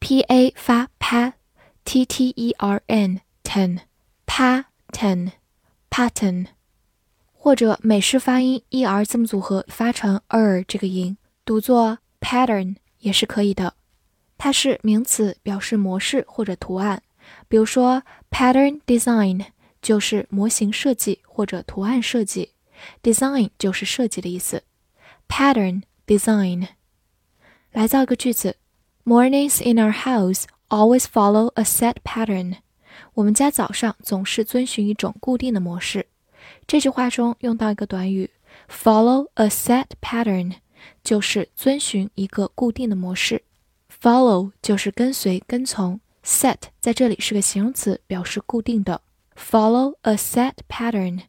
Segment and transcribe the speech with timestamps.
[0.00, 1.34] p a 发 pa
[1.84, 3.80] t t e r n ten
[4.26, 5.32] pattern
[5.90, 6.46] pattern
[7.43, 13.73] 或者美式发音 e r 字母组合发成 er 这个音，读作 pattern 也是可以的。
[14.37, 17.03] 它是名词，表示模式或者图案。
[17.49, 19.47] 比如说 pattern design
[19.81, 22.51] 就是模型设计或者图案设计
[23.01, 24.63] ，design 就是设计的意思。
[25.27, 26.69] pattern design。
[27.73, 28.55] 来造一个句子
[29.03, 32.59] ：Mornings in our house always follow a set pattern。
[33.15, 36.07] 我们家早上总是遵循一种固定的模式。
[36.67, 38.29] 这句话中用到一个短语
[38.69, 40.53] follow a set pattern，
[41.03, 43.43] 就是遵循一个固定的模式。
[44.01, 49.01] Follow 就是跟随、跟从，set 在这里是个形容词，表示固定的。
[49.35, 51.21] Follow a set pattern。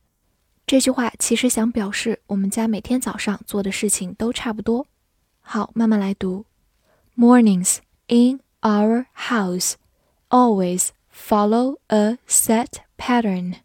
[0.67, 4.87] 这句话其实想表示我们家每天早上做的事情都差不多。
[5.41, 6.47] 好，慢慢来读。
[7.17, 9.75] Mornings in our house
[10.31, 13.57] always follow a set pattern.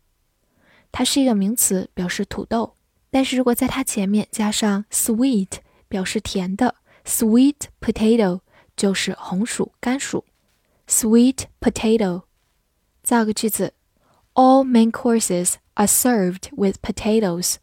[0.91, 2.75] 它是一个名词，表示土豆。
[3.09, 8.41] 但是如果在它前面加上 sweet，表示甜的，sweet potato
[8.75, 10.25] 就是红薯、甘薯。
[10.87, 12.23] sweet potato，
[13.03, 13.73] 造个句子
[14.33, 17.55] ：All main courses are served with potatoes。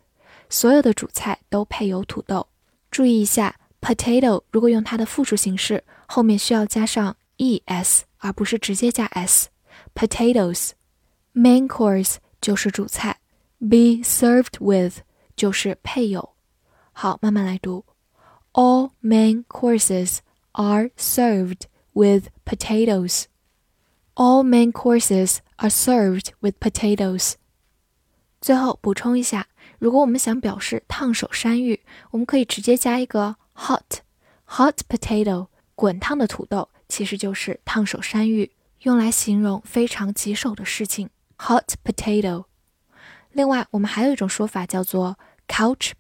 [0.49, 2.49] 所有的主菜都配有土豆。
[2.91, 3.57] 注意一下。
[3.85, 9.49] Potato 如果用它的复数形式，后面需要加上 es，而不是直接加 s。
[9.93, 10.71] Potatoes
[11.35, 13.19] main course 就是主菜
[13.59, 14.99] ，be served with
[15.35, 16.35] 就是配有。
[16.93, 17.85] 好，慢慢来读。
[18.54, 20.20] All main courses
[20.54, 23.26] are served with potatoes。
[24.16, 27.34] All main courses are served with potatoes。
[28.42, 29.48] 最后补充一下，
[29.80, 38.52] 如果我们想表示烫手山芋，我们可以直接加一个 hot，hot potato，滚烫的土豆，其实就是烫手山芋，
[38.82, 41.10] 用来形容非常棘手的事情。
[41.38, 42.46] hot potato。
[43.32, 45.92] 另外，我们还有一种说法叫做 couch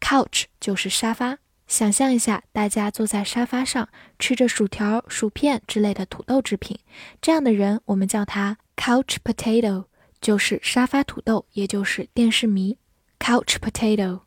[0.00, 1.38] Couch 就是沙发。
[1.66, 3.88] 想象一下，大家坐在沙发上
[4.18, 6.78] 吃着薯条、薯片之类的土豆制品，
[7.20, 9.86] 这样的人我们叫他 couch potato，
[10.20, 12.78] 就是沙发土豆，也就是电视迷。
[13.18, 14.20] couch potato。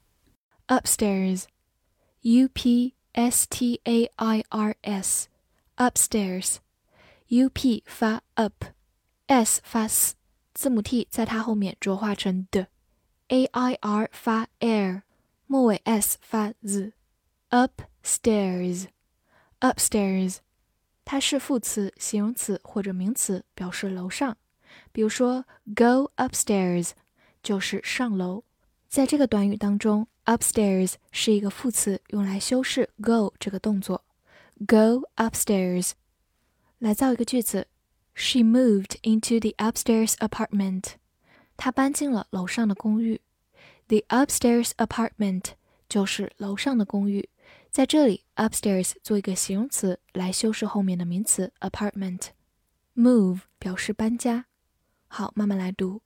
[0.68, 10.16] upstairs，u p s t a i r s，upstairs，u p 发 up，s 发 s，
[10.54, 12.68] 字母 t 在它后面浊化成的
[13.30, 15.04] ，a i r 发 air，
[15.51, 16.94] 末尾 s 发 z。
[17.50, 18.86] Upstairs,
[19.60, 20.38] upstairs，
[21.04, 24.38] 它是副词、形容词或者名词，表示楼上。
[24.92, 26.92] 比如说，go upstairs
[27.42, 28.44] 就是上楼。
[28.88, 34.06] 在这个短语当中，upstairs 是一个副词，用来修饰 go 这个动作。
[34.68, 35.94] Go upstairs，
[36.78, 37.66] 来造一个句子
[38.13, 40.92] ：She moved into the upstairs apartment。
[41.57, 43.22] 她搬进了楼上的公寓。
[43.89, 45.53] The upstairs apartment
[45.89, 47.29] 就是楼上的公寓。
[47.71, 54.47] 在这里，upstairs 做一个形容词来修饰后面的名词 apartment。move 表示搬家。
[55.09, 56.03] 好，慢慢来读。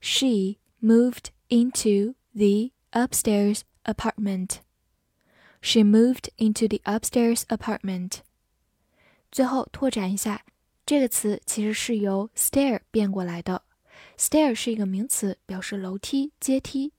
[0.00, 4.58] She moved into the upstairs apartment.
[5.60, 8.20] She moved into the upstairs apartment.
[9.32, 10.44] 最后拓展一下，
[10.86, 13.62] 这个词其实是由 stair 变过来的。
[14.16, 16.92] stair 是一个名词，表示楼梯、阶梯，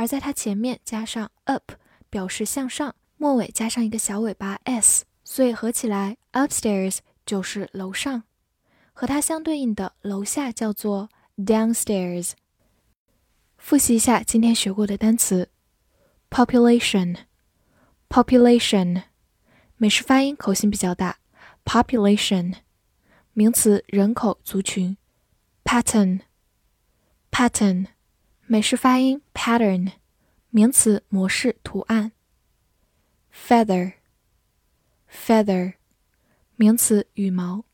[0.00, 1.72] 而在它前面加上 up，
[2.08, 2.94] 表示向上。
[3.18, 8.22] 末尾加上一个小尾巴 s，所以合起来 upstairs 就是楼上，
[8.94, 12.30] 和它相对应的楼下叫做 downstairs。
[13.58, 15.50] 复习一下今天学过的单词
[16.30, 19.02] ：population，population，
[19.76, 21.18] 美式发音口型比较大
[21.66, 22.54] ；population，
[23.34, 24.96] 名词人口族群
[25.62, 27.88] ；pattern，pattern，
[28.52, 29.92] 美式发音 pattern，
[30.48, 32.10] 名词模式图案。
[33.32, 33.92] feather
[35.08, 35.74] feather
[36.56, 37.64] 名词羽毛。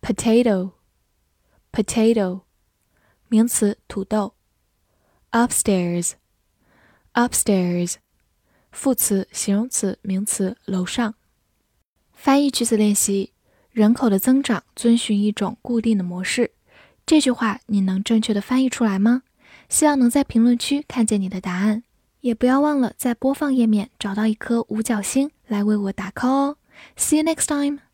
[0.00, 0.72] potato
[1.70, 2.44] potato
[3.28, 4.34] 名词土豆。
[5.32, 6.12] upstairs
[7.12, 7.96] upstairs
[8.72, 11.16] 副词形容词名词楼上。
[12.14, 13.34] 翻译句子练习
[13.70, 16.52] 人口的增长遵循一种固定的模式。
[17.04, 19.24] 这句话你能正确的翻译出来吗？
[19.68, 21.82] 希望能在评论区看见你的答案
[22.20, 26.56] 也不要忘了在播放页面找到一颗五角星来为我打 call 哦。
[26.96, 27.85] See you next time.